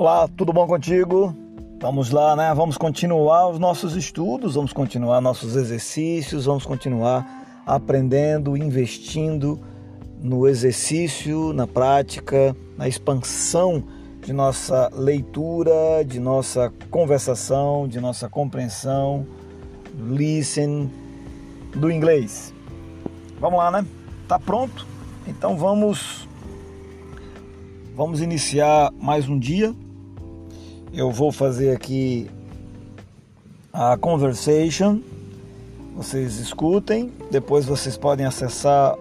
Olá, 0.00 0.28
tudo 0.28 0.52
bom 0.52 0.64
contigo? 0.64 1.34
Vamos 1.80 2.12
lá, 2.12 2.36
né? 2.36 2.54
Vamos 2.54 2.78
continuar 2.78 3.48
os 3.48 3.58
nossos 3.58 3.96
estudos, 3.96 4.54
vamos 4.54 4.72
continuar 4.72 5.20
nossos 5.20 5.56
exercícios, 5.56 6.44
vamos 6.44 6.64
continuar 6.64 7.62
aprendendo, 7.66 8.56
investindo 8.56 9.58
no 10.22 10.46
exercício, 10.46 11.52
na 11.52 11.66
prática, 11.66 12.54
na 12.76 12.86
expansão 12.86 13.82
de 14.24 14.32
nossa 14.32 14.88
leitura, 14.94 16.04
de 16.06 16.20
nossa 16.20 16.72
conversação, 16.92 17.88
de 17.88 18.00
nossa 18.00 18.28
compreensão, 18.28 19.26
listen 19.96 20.88
do 21.74 21.90
inglês. 21.90 22.54
Vamos 23.40 23.58
lá, 23.58 23.72
né? 23.72 23.84
Tá 24.28 24.38
pronto? 24.38 24.86
Então 25.26 25.56
vamos 25.56 26.28
vamos 27.96 28.20
iniciar 28.20 28.92
mais 29.00 29.28
um 29.28 29.36
dia 29.36 29.74
eu 30.92 31.10
vou 31.10 31.30
fazer 31.30 31.74
aqui 31.74 32.30
a 33.72 33.96
conversation. 33.96 35.00
Vocês 35.96 36.38
escutem, 36.38 37.12
depois 37.30 37.64
vocês 37.66 37.96
podem 37.96 38.24
acessar 38.24 38.96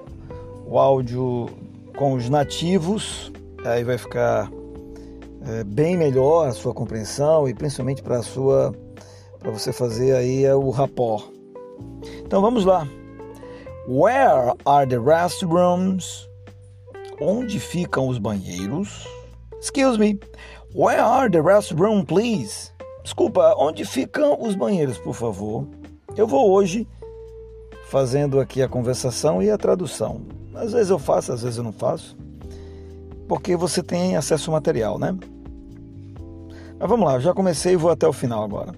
o 0.66 0.78
áudio 0.80 1.50
com 1.96 2.14
os 2.14 2.30
nativos, 2.30 3.32
aí 3.64 3.84
vai 3.84 3.98
ficar 3.98 4.52
é, 5.46 5.64
bem 5.64 5.96
melhor 5.96 6.48
a 6.48 6.52
sua 6.52 6.74
compreensão 6.74 7.48
e 7.48 7.54
principalmente 7.54 8.02
para 8.02 8.22
sua 8.22 8.74
para 9.40 9.52
você 9.52 9.72
fazer 9.72 10.16
aí 10.16 10.44
é 10.44 10.56
o 10.56 10.70
rapport. 10.70 11.32
Então 12.26 12.42
vamos 12.42 12.66
lá. 12.66 12.88
Where 13.88 14.54
are 14.66 14.88
the 14.88 15.00
restrooms? 15.00 16.28
Onde 17.22 17.60
ficam 17.60 18.08
os 18.10 18.18
banheiros? 18.18 19.08
Excuse 19.60 19.98
me. 19.98 20.20
Where 20.74 21.00
are 21.00 21.30
the 21.30 21.40
restrooms, 21.40 22.06
please? 22.06 22.72
Desculpa, 23.02 23.56
onde 23.58 23.86
ficam 23.86 24.38
os 24.42 24.54
banheiros, 24.54 24.98
por 24.98 25.14
favor? 25.14 25.66
Eu 26.16 26.28
vou 26.28 26.52
hoje 26.52 26.86
fazendo 27.88 28.38
aqui 28.40 28.62
a 28.62 28.68
conversação 28.68 29.42
e 29.42 29.50
a 29.50 29.58
tradução. 29.58 30.22
Às 30.54 30.74
vezes 30.74 30.90
eu 30.90 31.00
faço, 31.00 31.32
às 31.32 31.42
vezes 31.42 31.58
eu 31.58 31.64
não 31.64 31.72
faço, 31.72 32.18
porque 33.30 33.56
você 33.56 33.82
tem 33.82 34.18
acesso 34.18 34.52
ao 34.52 34.56
material, 34.56 35.00
né? 35.00 35.18
Mas 36.78 36.90
vamos 36.90 37.08
lá, 37.08 37.18
já 37.20 37.34
comecei 37.34 37.74
e 37.74 37.78
vou 37.78 37.90
até 37.90 38.06
o 38.06 38.14
final 38.14 38.44
agora. 38.44 38.74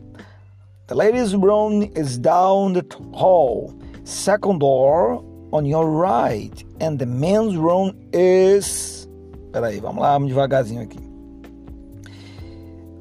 The 0.88 0.96
ladies' 0.96 1.34
room 1.34 1.90
is 1.96 2.20
down 2.20 2.74
the 2.74 2.86
hall, 3.14 3.74
second 4.04 4.60
door 4.60 5.24
on 5.52 5.66
your 5.66 5.90
right, 5.90 6.66
and 6.80 6.98
the 6.98 7.06
men's 7.06 7.56
room 7.56 7.94
is. 8.14 9.10
Peraí, 9.52 9.80
vamos 9.80 10.04
lá, 10.04 10.14
vamos 10.14 10.30
devagarzinho 10.30 10.84
aqui. 10.84 11.09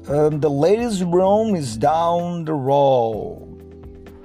Um, 0.09 0.39
the 0.39 0.49
ladies' 0.49 1.03
room 1.03 1.53
is 1.55 1.77
down 1.77 2.43
the 2.43 2.57
hall. 2.57 3.47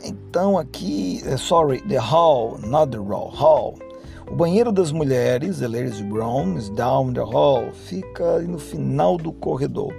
Então 0.03 0.57
aqui, 0.57 1.23
uh, 1.27 1.37
sorry, 1.37 1.83
the 1.87 2.01
hall, 2.01 2.59
not 2.65 2.91
the 2.91 3.03
hall, 3.03 3.29
hall. 3.29 3.79
O 4.27 4.35
banheiro 4.35 4.73
das 4.73 4.93
mulheres, 4.93 5.59
the 5.59 5.69
ladies' 5.69 6.03
room 6.03 6.57
is 6.57 6.71
down 6.71 7.13
the 7.13 7.23
hall, 7.23 7.71
fica 7.71 8.41
no 8.41 8.59
final 8.59 9.19
do 9.19 9.31
corredor. 9.35 9.93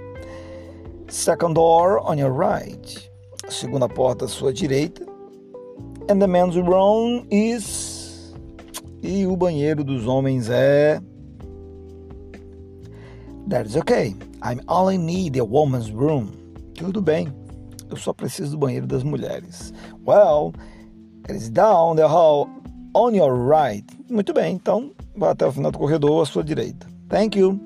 Second 1.06 1.54
door 1.54 2.00
on 2.00 2.18
your 2.18 2.32
right. 2.32 3.08
Segunda 3.48 3.88
porta 3.88 4.24
à 4.24 4.28
sua 4.28 4.52
direita. 4.52 5.06
And 6.08 6.20
the 6.20 6.26
men's 6.26 6.56
room 6.56 7.28
is 7.30 8.34
e 9.04 9.24
o 9.24 9.36
banheiro 9.36 9.84
dos 9.84 10.04
homens 10.08 10.50
é 10.50 11.00
That's 13.46 13.76
okay. 13.76 14.16
I 14.46 14.56
only 14.68 14.96
need 14.96 15.36
a 15.38 15.44
woman's 15.44 15.90
room. 15.90 16.30
Tudo 16.76 17.02
bem. 17.02 17.32
Eu 17.90 17.96
só 17.96 18.12
preciso 18.12 18.52
do 18.52 18.58
banheiro 18.58 18.86
das 18.86 19.02
mulheres. 19.02 19.72
Well, 20.06 20.52
it 21.28 21.34
is 21.34 21.50
down 21.50 21.96
the 21.96 22.06
hall 22.06 22.48
on 22.94 23.16
your 23.16 23.34
right. 23.34 23.84
Muito 24.08 24.32
bem, 24.32 24.54
então 24.54 24.92
vá 25.16 25.32
até 25.32 25.44
o 25.44 25.50
final 25.50 25.72
do 25.72 25.78
corredor 25.78 26.22
à 26.22 26.26
sua 26.26 26.44
direita. 26.44 26.86
Thank 27.08 27.36
you. 27.36 27.58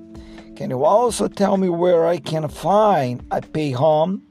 Can 0.56 0.71
you 0.71 0.87
also 0.87 1.28
tell 1.28 1.59
me 1.59 1.69
where 1.69 2.10
I 2.10 2.19
can 2.19 2.49
find 2.49 3.21
a 3.31 3.43
pay 3.43 3.75
home? 3.75 4.22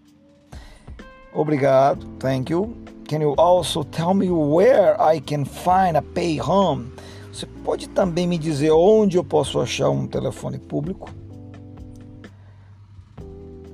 Obrigado. 1.36 2.04
Thank 2.18 2.50
you. 2.52 2.76
Can 3.08 3.22
you 3.22 3.36
also 3.38 3.84
tell 3.84 4.16
me 4.16 4.32
where 4.32 5.00
I 5.00 5.20
can 5.20 5.46
find 5.46 5.96
a 5.96 6.02
pay 6.02 6.40
home? 6.40 6.92
Você 7.32 7.46
pode 7.64 7.88
também 7.90 8.26
me 8.26 8.40
dizer 8.40 8.72
onde 8.72 9.18
eu 9.18 9.24
posso 9.24 9.60
achar 9.60 9.92
um 9.92 10.08
telefone 10.08 10.58
público? 10.58 11.10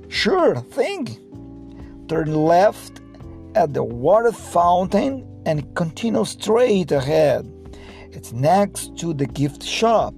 Sure 0.08 0.56
thing. 0.56 1.08
Turn 2.08 2.32
left 2.34 3.00
at 3.54 3.74
the 3.74 3.82
water 3.82 4.32
fountain 4.32 5.26
and 5.44 5.74
continue 5.74 6.24
straight 6.24 6.92
ahead. 6.92 7.46
It's 8.12 8.32
next 8.32 8.96
to 8.98 9.12
the 9.12 9.26
gift 9.26 9.62
shop. 9.62 10.14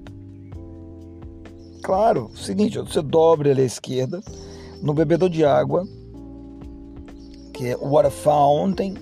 Claro, 1.83 2.31
seguinte, 2.35 2.79
você 2.79 3.01
dobre 3.01 3.51
ali 3.51 3.63
à 3.63 3.65
esquerda 3.65 4.21
no 4.83 4.93
bebedor 4.93 5.31
de 5.31 5.45
água, 5.45 5.87
que 7.55 7.69
é 7.69 7.77
water 7.77 8.11
fountain, 8.11 8.95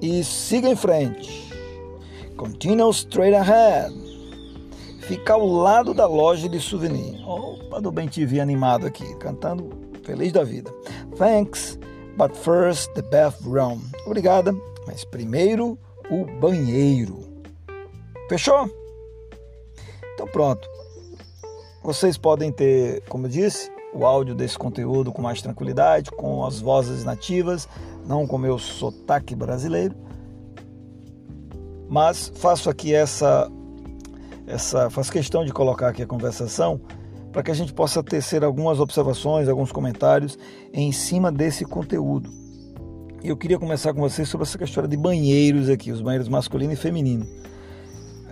e 0.00 0.24
siga 0.24 0.68
em 0.68 0.76
frente. 0.76 1.52
Continue 2.36 2.90
straight 2.90 3.34
ahead 3.34 4.11
fica 5.12 5.34
ao 5.34 5.46
lado 5.46 5.92
da 5.92 6.06
loja 6.06 6.48
de 6.48 6.58
souvenir. 6.58 7.20
Opa, 7.28 7.82
do 7.82 7.92
Bem 7.92 8.08
TV 8.08 8.40
animado 8.40 8.86
aqui, 8.86 9.14
cantando 9.16 9.68
feliz 10.04 10.32
da 10.32 10.42
vida. 10.42 10.72
Thanks, 11.18 11.78
but 12.16 12.34
first 12.34 12.90
the 12.94 13.02
bathroom. 13.02 13.78
Obrigada, 14.06 14.54
mas 14.86 15.04
primeiro 15.04 15.78
o 16.10 16.24
banheiro. 16.40 17.20
Fechou? 18.26 18.70
Então 20.14 20.26
pronto. 20.28 20.66
Vocês 21.82 22.16
podem 22.16 22.50
ter, 22.50 23.02
como 23.02 23.26
eu 23.26 23.30
disse, 23.30 23.70
o 23.92 24.06
áudio 24.06 24.34
desse 24.34 24.56
conteúdo 24.58 25.12
com 25.12 25.20
mais 25.20 25.42
tranquilidade, 25.42 26.10
com 26.10 26.42
as 26.42 26.58
vozes 26.58 27.04
nativas, 27.04 27.68
não 28.06 28.26
com 28.26 28.38
meu 28.38 28.58
sotaque 28.58 29.34
brasileiro. 29.34 29.94
Mas 31.86 32.32
faço 32.34 32.70
aqui 32.70 32.94
essa 32.94 33.50
essa 34.52 34.90
faço 34.90 35.10
questão 35.10 35.44
de 35.44 35.52
colocar 35.52 35.88
aqui 35.88 36.02
a 36.02 36.06
conversação 36.06 36.78
para 37.32 37.42
que 37.42 37.50
a 37.50 37.54
gente 37.54 37.72
possa 37.72 38.02
tecer 38.02 38.44
algumas 38.44 38.78
observações, 38.78 39.48
alguns 39.48 39.72
comentários 39.72 40.38
em 40.72 40.92
cima 40.92 41.32
desse 41.32 41.64
conteúdo. 41.64 42.30
Eu 43.24 43.34
queria 43.34 43.58
começar 43.58 43.94
com 43.94 44.00
vocês 44.00 44.28
sobre 44.28 44.46
essa 44.46 44.58
questão 44.58 44.86
de 44.86 44.96
banheiros 44.96 45.70
aqui, 45.70 45.90
os 45.90 46.02
banheiros 46.02 46.28
masculino 46.28 46.74
e 46.74 46.76
feminino. 46.76 47.26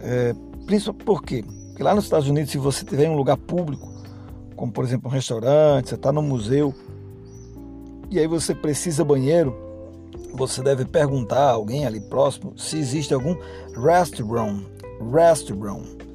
É, 0.03 0.35
principalmente 0.67 1.05
por 1.05 1.23
quê? 1.23 1.43
Porque 1.69 1.83
lá 1.83 1.95
nos 1.95 2.05
Estados 2.05 2.29
Unidos, 2.29 2.51
se 2.51 2.59
você 2.59 2.85
tiver 2.85 3.09
um 3.09 3.17
lugar 3.17 3.39
público, 3.39 3.91
como 4.55 4.71
por 4.71 4.85
exemplo 4.85 5.09
um 5.09 5.13
restaurante, 5.13 5.89
você 5.89 5.95
está 5.95 6.13
no 6.13 6.21
museu, 6.21 6.75
e 8.11 8.19
aí 8.19 8.27
você 8.27 8.55
precisa 8.55 9.03
banheiro, 9.03 9.57
você 10.35 10.63
deve 10.63 10.85
perguntar 10.85 11.45
a 11.45 11.53
alguém 11.53 11.87
ali 11.87 12.01
próximo 12.01 12.53
se 12.59 12.77
existe 12.77 13.15
algum 13.15 13.35
restroom, 13.75 14.65
restroom. 15.11 16.10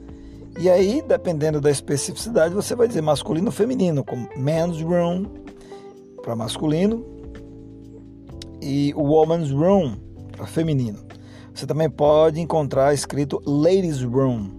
E 0.57 0.69
aí, 0.69 1.01
dependendo 1.01 1.59
da 1.59 1.69
especificidade, 1.69 2.53
você 2.53 2.75
vai 2.75 2.87
dizer 2.87 3.01
masculino 3.01 3.47
ou 3.47 3.51
feminino, 3.51 4.05
como 4.05 4.29
men's 4.37 4.81
room 4.81 5.25
para 6.23 6.35
masculino 6.35 7.05
e 8.61 8.93
woman's 8.95 9.51
room 9.51 9.97
para 10.31 10.47
feminino. 10.47 10.99
Você 11.53 11.67
também 11.67 11.89
pode 11.89 12.39
encontrar 12.39 12.93
escrito 12.93 13.41
ladies 13.45 14.01
room. 14.01 14.49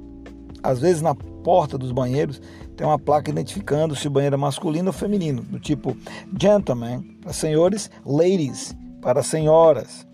Às 0.62 0.80
vezes 0.80 1.00
na 1.00 1.14
porta 1.14 1.78
dos 1.78 1.92
banheiros 1.92 2.40
tem 2.76 2.86
uma 2.86 2.98
placa 2.98 3.30
identificando 3.30 3.96
se 3.96 4.06
o 4.06 4.10
banheiro 4.10 4.34
é 4.34 4.38
masculino 4.38 4.88
ou 4.88 4.92
feminino, 4.92 5.42
do 5.42 5.58
tipo 5.58 5.96
gentlemen 6.38 7.18
para 7.22 7.32
senhores, 7.32 7.90
ladies 8.04 8.76
para 9.00 9.22
senhoras. 9.22 10.06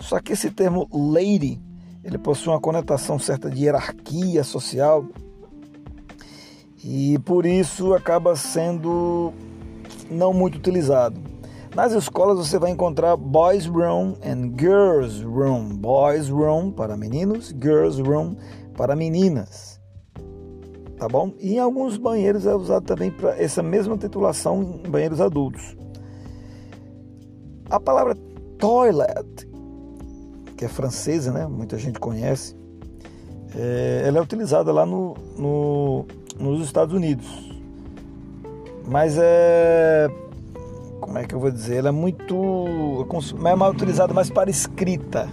Só 0.00 0.20
que 0.20 0.32
esse 0.32 0.50
termo 0.50 0.86
lady 0.92 1.60
ele 2.04 2.18
possui 2.18 2.52
uma 2.52 2.60
conotação 2.60 3.18
certa 3.18 3.50
de 3.50 3.64
hierarquia 3.64 4.42
social 4.42 5.04
e 6.84 7.18
por 7.20 7.46
isso 7.46 7.94
acaba 7.94 8.34
sendo 8.34 9.32
não 10.10 10.32
muito 10.32 10.56
utilizado. 10.56 11.20
Nas 11.74 11.92
escolas 11.92 12.36
você 12.36 12.58
vai 12.58 12.70
encontrar 12.70 13.16
boys 13.16 13.66
room 13.66 14.14
and 14.22 14.52
girls 14.58 15.24
room. 15.24 15.76
Boys 15.76 16.28
room 16.28 16.70
para 16.70 16.96
meninos, 16.96 17.48
girls 17.48 18.02
room 18.02 18.36
para 18.76 18.96
meninas. 18.96 19.80
Tá 20.98 21.08
bom? 21.08 21.32
E 21.40 21.54
em 21.54 21.58
alguns 21.58 21.96
banheiros 21.96 22.46
é 22.46 22.54
usado 22.54 22.84
também 22.84 23.10
para 23.10 23.40
essa 23.40 23.62
mesma 23.62 23.96
titulação 23.96 24.80
em 24.84 24.90
banheiros 24.90 25.20
adultos. 25.20 25.76
A 27.70 27.80
palavra 27.80 28.14
toilet 28.58 29.48
que 30.62 30.66
é 30.66 30.68
francesa, 30.68 31.32
né? 31.32 31.44
muita 31.44 31.76
gente 31.76 31.98
conhece, 31.98 32.54
é, 33.52 34.04
ela 34.06 34.18
é 34.18 34.22
utilizada 34.22 34.70
lá 34.70 34.86
no, 34.86 35.14
no, 35.36 36.06
nos 36.38 36.64
Estados 36.64 36.94
Unidos. 36.94 37.26
mas 38.86 39.18
é 39.18 40.08
como 41.00 41.18
é 41.18 41.24
que 41.24 41.34
eu 41.34 41.40
vou 41.40 41.50
dizer? 41.50 41.78
Ela 41.78 41.88
é 41.88 41.92
muito 41.92 43.04
é 43.44 43.56
mais 43.56 43.74
utilizada 43.74 44.14
mais 44.14 44.30
para 44.30 44.48
escrita 44.48 45.28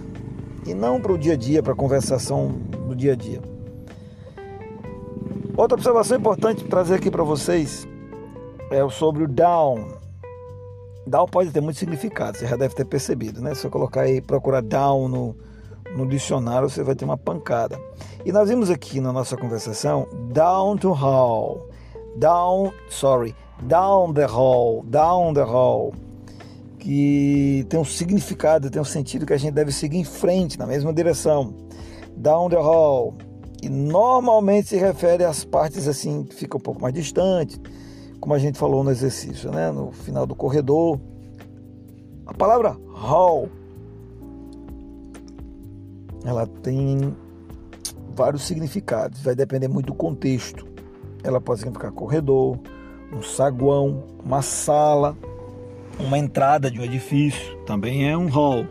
e 0.66 0.74
não 0.74 1.00
para 1.00 1.12
o 1.12 1.18
dia 1.18 1.34
a 1.34 1.36
dia, 1.36 1.62
para 1.62 1.74
a 1.74 1.76
conversação 1.76 2.48
do 2.88 2.96
dia 2.96 3.12
a 3.12 3.16
dia. 3.16 3.40
Outra 5.56 5.76
observação 5.76 6.18
importante 6.18 6.64
trazer 6.64 6.96
aqui 6.96 7.08
para 7.08 7.22
vocês 7.22 7.86
é 8.68 8.88
sobre 8.88 9.22
o 9.22 9.28
down. 9.28 9.99
Down 11.10 11.26
pode 11.26 11.50
ter 11.50 11.60
muito 11.60 11.76
significado, 11.76 12.38
você 12.38 12.46
já 12.46 12.54
deve 12.54 12.72
ter 12.72 12.84
percebido, 12.84 13.42
né? 13.42 13.52
Se 13.52 13.66
eu 13.66 13.70
colocar 13.70 14.02
aí, 14.02 14.20
procurar 14.20 14.62
down 14.62 15.08
no, 15.08 15.36
no 15.96 16.06
dicionário, 16.06 16.70
você 16.70 16.84
vai 16.84 16.94
ter 16.94 17.04
uma 17.04 17.18
pancada. 17.18 17.76
E 18.24 18.30
nós 18.30 18.48
vimos 18.48 18.70
aqui 18.70 19.00
na 19.00 19.12
nossa 19.12 19.36
conversação 19.36 20.06
down 20.32 20.76
to 20.76 20.92
hall, 20.92 21.68
down, 22.16 22.72
sorry, 22.88 23.34
down 23.60 24.14
the 24.14 24.24
hall, 24.24 24.84
down 24.84 25.34
the 25.34 25.42
hall, 25.42 25.92
que 26.78 27.66
tem 27.68 27.80
um 27.80 27.84
significado, 27.84 28.70
tem 28.70 28.80
um 28.80 28.84
sentido 28.84 29.26
que 29.26 29.32
a 29.32 29.36
gente 29.36 29.52
deve 29.52 29.72
seguir 29.72 29.98
em 29.98 30.04
frente, 30.04 30.56
na 30.56 30.66
mesma 30.66 30.92
direção. 30.92 31.52
Down 32.16 32.50
the 32.50 32.56
hall. 32.56 33.14
E 33.60 33.68
normalmente 33.68 34.68
se 34.68 34.76
refere 34.76 35.24
às 35.24 35.44
partes 35.44 35.88
assim 35.88 36.22
que 36.22 36.36
ficam 36.36 36.58
um 36.58 36.62
pouco 36.62 36.80
mais 36.80 36.94
distantes, 36.94 37.60
como 38.20 38.34
a 38.34 38.38
gente 38.38 38.58
falou 38.58 38.84
no 38.84 38.90
exercício, 38.90 39.50
né? 39.50 39.70
No 39.70 39.90
final 39.90 40.26
do 40.26 40.34
corredor. 40.34 41.00
A 42.26 42.34
palavra 42.34 42.76
hall 42.92 43.48
ela 46.24 46.46
tem 46.46 47.16
vários 48.14 48.42
significados, 48.42 49.20
vai 49.22 49.34
depender 49.34 49.68
muito 49.68 49.86
do 49.86 49.94
contexto. 49.94 50.66
Ela 51.22 51.40
pode 51.40 51.60
significar 51.60 51.92
corredor, 51.92 52.58
um 53.12 53.22
saguão, 53.22 54.04
uma 54.24 54.42
sala, 54.42 55.16
uma 55.98 56.18
entrada 56.18 56.70
de 56.70 56.80
um 56.80 56.84
edifício, 56.84 57.56
também 57.66 58.08
é 58.08 58.16
um 58.16 58.28
hall. 58.28 58.66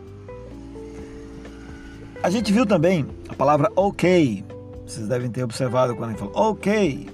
A 2.22 2.30
gente 2.30 2.52
viu 2.52 2.66
também 2.66 3.06
a 3.28 3.34
palavra 3.34 3.70
ok. 3.74 4.44
Vocês 4.86 5.08
devem 5.08 5.30
ter 5.30 5.42
observado 5.42 5.94
quando 5.94 6.10
gente 6.10 6.18
falou 6.18 6.34
ok. 6.36 7.08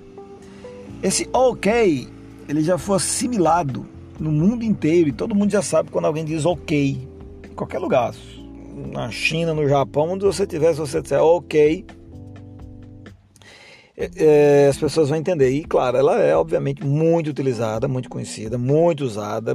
Esse 1.02 1.28
ok, 1.32 2.08
ele 2.48 2.62
já 2.62 2.78
foi 2.78 2.96
assimilado 2.96 3.86
no 4.18 4.30
mundo 4.30 4.64
inteiro 4.64 5.08
e 5.08 5.12
todo 5.12 5.34
mundo 5.34 5.50
já 5.50 5.62
sabe 5.62 5.90
quando 5.90 6.06
alguém 6.06 6.24
diz 6.24 6.44
ok, 6.44 7.08
em 7.44 7.54
qualquer 7.54 7.78
lugar. 7.78 8.14
Na 8.92 9.10
China, 9.10 9.54
no 9.54 9.66
Japão, 9.66 10.10
onde 10.10 10.24
você 10.24 10.42
estiver, 10.42 10.72
se 10.72 10.80
você 10.80 11.00
disser 11.00 11.22
ok, 11.22 11.84
é, 13.96 14.10
é, 14.16 14.68
as 14.68 14.76
pessoas 14.76 15.08
vão 15.08 15.18
entender. 15.18 15.50
E 15.50 15.64
claro, 15.64 15.96
ela 15.96 16.20
é 16.20 16.36
obviamente 16.36 16.84
muito 16.84 17.30
utilizada, 17.30 17.88
muito 17.88 18.08
conhecida, 18.08 18.58
muito 18.58 19.04
usada 19.04 19.54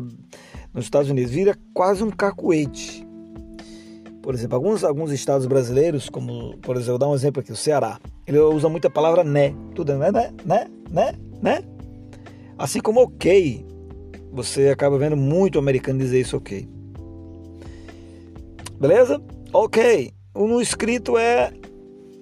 nos 0.73 0.85
Estados 0.85 1.09
Unidos. 1.09 1.31
Vira 1.31 1.55
quase 1.73 2.03
um 2.03 2.09
cacuete. 2.09 3.05
Por 4.23 4.33
exemplo, 4.33 4.55
alguns, 4.55 4.83
alguns 4.83 5.11
estados 5.11 5.47
brasileiros, 5.47 6.09
como 6.09 6.57
por 6.57 6.75
exemplo, 6.75 6.93
vou 6.93 6.99
dar 6.99 7.09
um 7.09 7.15
exemplo 7.15 7.41
aqui, 7.41 7.51
o 7.51 7.55
Ceará, 7.55 7.99
ele 8.27 8.39
usa 8.39 8.69
muito 8.69 8.87
a 8.87 8.91
palavra 8.91 9.23
né. 9.23 9.53
Tudo 9.73 9.91
é 9.93 9.97
né, 9.97 10.11
né, 10.11 10.31
né, 10.45 10.67
né, 10.89 11.13
né. 11.41 11.63
Assim 12.61 12.79
como 12.79 13.01
ok, 13.01 13.65
você 14.31 14.69
acaba 14.69 14.95
vendo 14.95 15.17
muito 15.17 15.57
americano 15.57 15.97
dizer 15.97 16.21
isso 16.21 16.37
ok. 16.37 16.69
Beleza? 18.79 19.19
Ok. 19.51 20.11
No 20.35 20.61
escrito 20.61 21.17
é 21.17 21.51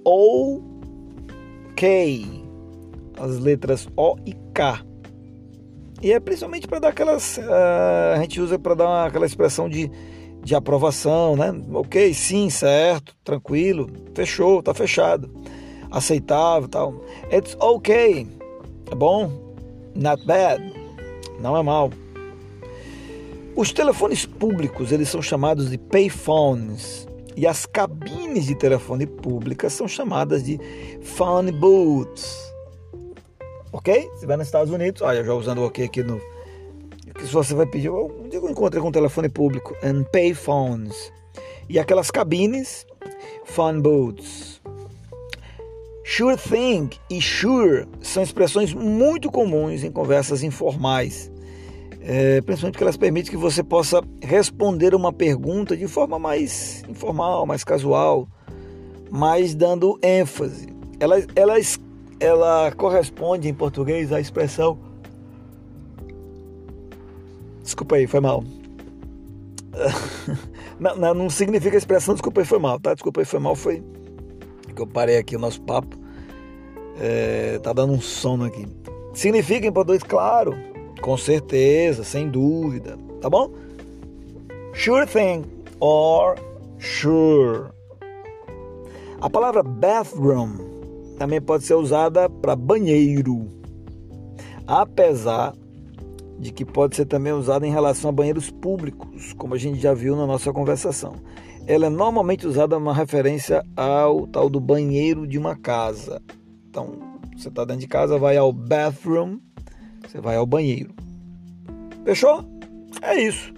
ou 0.05 0.63
K, 1.75 2.25
as 3.17 3.37
letras 3.37 3.89
O 3.97 4.15
e 4.25 4.33
K. 4.53 4.81
E 6.01 6.13
é 6.13 6.19
principalmente 6.21 6.69
para 6.69 6.79
dar 6.79 6.87
aquelas. 6.87 7.37
Uh, 7.37 8.15
a 8.15 8.19
gente 8.21 8.39
usa 8.39 8.57
para 8.57 8.75
dar 8.75 9.07
aquela 9.07 9.25
expressão 9.25 9.67
de, 9.67 9.91
de 10.41 10.55
aprovação, 10.55 11.35
né? 11.35 11.53
Ok, 11.73 12.13
sim, 12.13 12.49
certo, 12.49 13.13
tranquilo, 13.25 13.89
fechou, 14.15 14.63
tá 14.63 14.73
fechado, 14.73 15.29
aceitável 15.91 16.69
tal. 16.69 16.93
It's 17.29 17.57
ok, 17.59 18.25
é 18.89 18.95
bom, 18.95 19.48
not 19.95 20.25
bad, 20.25 20.61
não 21.39 21.55
é 21.57 21.63
mal. 21.63 21.91
Os 23.55 23.73
telefones 23.73 24.25
públicos 24.25 24.91
eles 24.91 25.09
são 25.09 25.21
chamados 25.21 25.69
de 25.69 25.77
payphones 25.77 27.07
e 27.35 27.45
as 27.47 27.65
cabines 27.65 28.45
de 28.45 28.55
telefone 28.55 29.05
públicas 29.05 29.73
são 29.73 29.87
chamadas 29.87 30.43
de 30.43 30.59
phone 31.01 31.51
booths. 31.51 32.37
Ok? 33.71 34.09
Você 34.15 34.25
vai 34.25 34.37
nos 34.37 34.47
Estados 34.47 34.71
Unidos, 34.73 35.01
olha, 35.01 35.23
já 35.23 35.33
usando 35.33 35.59
o 35.59 35.65
ok 35.65 35.85
aqui 35.85 36.03
no. 36.03 36.19
Se 37.19 37.33
você 37.33 37.53
vai 37.53 37.65
pedir, 37.65 37.89
um 37.89 38.29
dia 38.29 38.39
eu 38.39 38.49
encontrei 38.49 38.81
com 38.81 38.87
um 38.87 38.91
telefone 38.91 39.29
público, 39.29 39.75
and 39.83 40.03
payphones. 40.11 41.11
E 41.67 41.77
aquelas 41.77 42.09
cabines, 42.09 42.85
phone 43.45 43.81
booths. 43.81 44.48
Sure 46.11 46.35
thing 46.37 46.89
e 47.09 47.21
sure 47.21 47.87
são 48.01 48.23
expressões 48.23 48.73
muito 48.73 49.29
comuns 49.29 49.83
em 49.83 49.91
conversas 49.91 50.41
informais 50.43 51.31
é, 52.01 52.41
principalmente 52.41 52.73
porque 52.73 52.83
elas 52.83 52.97
permitem 52.97 53.29
que 53.29 53.37
você 53.37 53.63
possa 53.63 54.01
responder 54.21 54.95
uma 54.95 55.11
pergunta 55.11 55.75
de 55.75 55.87
forma 55.87 56.17
mais 56.17 56.83
informal, 56.89 57.45
mais 57.45 57.63
casual, 57.63 58.27
mas 59.11 59.53
dando 59.53 59.99
ênfase. 60.01 60.69
Ela, 60.99 61.17
ela, 61.35 61.55
ela 62.19 62.71
corresponde 62.71 63.47
em 63.47 63.53
português 63.53 64.11
à 64.11 64.19
expressão. 64.19 64.79
Desculpa 67.61 67.97
aí, 67.97 68.07
foi 68.07 68.19
mal. 68.19 68.43
Não, 70.79 70.95
não, 70.95 71.13
não 71.13 71.29
significa 71.29 71.75
expressão 71.75 72.13
desculpa 72.13 72.39
aí, 72.39 72.47
foi 72.47 72.57
mal, 72.57 72.79
tá? 72.79 72.93
Desculpa 72.93 73.19
aí, 73.19 73.25
foi 73.25 73.37
mal, 73.37 73.53
foi 73.53 73.83
que 74.79 74.83
eu 74.83 74.87
parei 74.87 75.17
aqui 75.17 75.35
o 75.35 75.39
nosso 75.39 75.61
papo. 75.61 75.97
É, 76.99 77.59
tá 77.59 77.73
dando 77.73 77.93
um 77.93 78.01
sono 78.01 78.45
aqui. 78.45 78.65
Significa 79.13 79.71
português, 79.71 80.03
claro, 80.03 80.55
com 81.01 81.17
certeza, 81.17 82.03
sem 82.03 82.29
dúvida, 82.29 82.97
tá 83.21 83.29
bom? 83.29 83.51
Sure 84.73 85.05
thing 85.05 85.43
or 85.79 86.35
sure. 86.77 87.69
A 89.19 89.29
palavra 89.29 89.61
bathroom 89.61 90.57
também 91.17 91.41
pode 91.41 91.65
ser 91.65 91.73
usada 91.73 92.29
para 92.29 92.55
banheiro, 92.55 93.47
apesar 94.65 95.53
de 96.39 96.51
que 96.51 96.63
pode 96.63 96.95
ser 96.95 97.05
também 97.05 97.33
usada 97.33 97.67
em 97.67 97.71
relação 97.71 98.09
a 98.09 98.13
banheiros 98.13 98.49
públicos, 98.49 99.33
como 99.33 99.53
a 99.53 99.57
gente 99.57 99.79
já 99.79 99.93
viu 99.93 100.15
na 100.15 100.25
nossa 100.25 100.53
conversação. 100.53 101.15
Ela 101.67 101.87
é 101.87 101.89
normalmente 101.89 102.47
usada 102.47 102.77
uma 102.77 102.93
referência 102.93 103.63
ao 103.75 104.25
tal 104.25 104.49
do 104.49 104.59
banheiro 104.59 105.27
de 105.27 105.37
uma 105.37 105.55
casa. 105.55 106.21
Então, 106.69 106.97
você 107.35 107.49
está 107.49 107.65
dentro 107.65 107.81
de 107.81 107.87
casa, 107.87 108.17
vai 108.17 108.37
ao 108.37 108.51
bathroom 108.51 109.39
você 110.09 110.19
vai 110.19 110.35
ao 110.35 110.45
banheiro. 110.45 110.91
Fechou? 112.03 112.43
É 113.01 113.21
isso. 113.21 113.53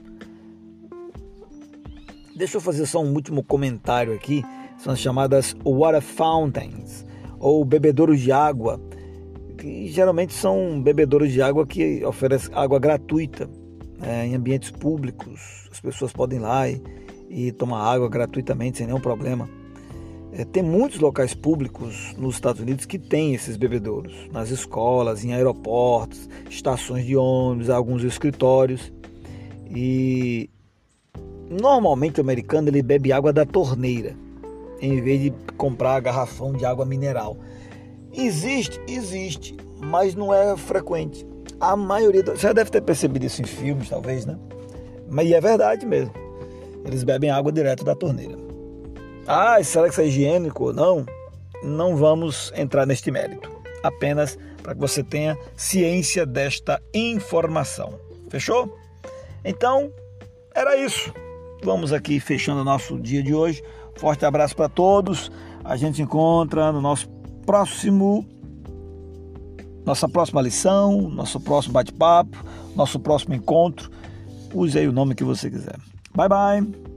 Deixa 2.35 2.57
eu 2.57 2.61
fazer 2.61 2.85
só 2.85 3.01
um 3.01 3.13
último 3.13 3.41
comentário 3.41 4.13
aqui. 4.13 4.43
São 4.77 4.91
as 4.91 5.00
chamadas 5.00 5.55
water 5.63 6.01
fountains, 6.01 7.05
ou 7.39 7.63
bebedouros 7.63 8.19
de 8.19 8.31
água, 8.31 8.81
que 9.62 9.88
geralmente 9.88 10.34
são 10.34 10.82
bebedouros 10.82 11.32
de 11.32 11.39
água 11.39 11.68
que 11.68 12.03
oferecem 12.03 12.50
água 12.56 12.80
gratuita 12.80 13.48
né, 14.00 14.25
em 14.25 14.36
ambientes 14.36 14.72
públicos. 14.72 15.70
As 15.72 15.80
pessoas 15.80 16.12
podem 16.12 16.39
ir 16.39 16.41
lá 16.41 16.68
e, 16.68 16.82
e 17.30 17.51
tomar 17.51 17.84
água 17.84 18.10
gratuitamente, 18.10 18.80
sem 18.80 18.88
nenhum 18.88 19.00
problema. 19.00 19.48
É, 20.34 20.44
tem 20.46 20.63
muitos 20.63 21.00
locais 21.00 21.36
públicos 21.36 22.15
nos 22.18 22.36
Estados 22.36 22.60
Unidos 22.60 22.86
que 22.86 22.98
têm 22.98 23.36
esses 23.36 23.56
bebedouros, 23.56 24.13
nas 24.32 24.50
escolas, 24.50 25.24
em 25.24 25.34
aeroportos, 25.34 26.27
estações 26.50 27.06
de 27.06 27.15
ônibus, 27.15 27.70
alguns 27.70 28.03
escritórios. 28.03 28.91
E 29.70 30.50
normalmente 31.50 32.20
o 32.20 32.24
americano 32.24 32.70
ele 32.70 32.82
bebe 32.82 33.12
água 33.12 33.32
da 33.32 33.46
torneira, 33.46 34.15
em 34.82 35.00
vez 35.01 35.22
de 35.22 35.34
comprar 35.56 36.00
garrafão 36.00 36.51
de 36.53 36.65
água 36.65 36.84
mineral. 36.84 37.38
Existe, 38.13 38.80
existe, 38.88 39.56
mas 39.80 40.15
não 40.15 40.34
é 40.34 40.56
frequente. 40.58 41.25
A 41.60 41.75
maioria, 41.75 42.24
você 42.24 42.48
já 42.48 42.53
deve 42.53 42.70
ter 42.70 42.82
percebido 42.82 43.25
isso 43.25 43.41
em 43.41 43.46
filmes, 43.46 43.89
talvez, 43.89 44.25
né? 44.25 44.38
Mas 45.10 45.32
é 45.32 45.39
verdade 45.39 45.86
mesmo. 45.86 46.13
Eles 46.86 47.03
bebem 47.03 47.30
água 47.30 47.51
direto 47.51 47.84
da 47.84 47.96
torneira. 47.96 48.38
Ah, 49.27 49.63
será 49.63 49.86
que 49.86 49.91
isso 49.91 50.01
é 50.01 50.08
higiênico 50.08 50.65
ou 50.65 50.74
não? 50.74 51.06
Não 51.63 51.96
vamos 51.96 52.51
entrar 52.56 52.86
neste 52.86 53.12
mérito. 53.12 53.50
Apenas 53.84 54.38
para 54.63 54.74
que 54.74 54.80
você 54.80 55.03
tenha 55.03 55.38
ciência 55.56 56.25
desta 56.25 56.82
informação. 56.94 58.00
Fechou? 58.30 58.77
Então, 59.44 59.91
era 60.53 60.75
isso. 60.77 61.13
Vamos 61.63 61.94
aqui 61.94 62.20
fechando 62.20 62.62
o 62.62 62.65
nosso 62.65 63.00
dia 63.00 63.22
de 63.22 63.34
hoje. 63.34 63.63
Forte 63.96 64.25
abraço 64.25 64.56
para 64.56 64.70
todos. 64.70 65.32
A 65.63 65.75
gente 65.75 65.98
se 65.98 66.01
encontra 66.01 66.72
no 66.72 66.82
nosso 66.82 67.08
próximo 67.45 68.25
nossa 69.86 70.07
próxima 70.07 70.41
lição, 70.41 71.10
nosso 71.10 71.39
próximo 71.39 71.74
bate-papo, 71.74 72.38
nosso 72.75 73.00
próximo 73.00 73.33
encontro. 73.33 73.89
Use 74.53 74.77
aí 74.77 74.88
o 74.88 74.91
nome 74.91 75.15
que 75.15 75.24
você 75.24 75.50
quiser. 75.50 75.77
Bye 76.15 76.29
bye. 76.29 76.90